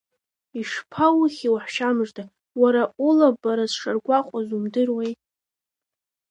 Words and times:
Ишԥоухьи, 0.59 1.53
уаҳәшьамыжда, 1.53 2.23
уараулабарасшаргәаҟуаз 2.61 4.47
умдыруеи? 4.57 5.11